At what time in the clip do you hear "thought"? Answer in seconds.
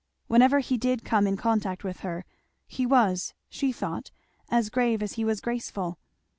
3.71-4.09